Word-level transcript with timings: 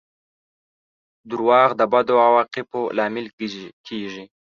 •دروغ 1.29 1.69
د 1.79 1.81
بدو 1.91 2.15
عواقبو 2.25 2.81
لامل 2.97 3.27
کیږي. 3.87 4.25